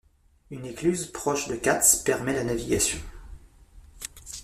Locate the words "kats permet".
1.55-2.33